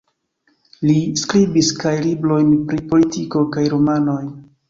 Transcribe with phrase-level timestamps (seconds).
[0.89, 4.35] Li skribis kaj librojn pri politiko kaj romanojn.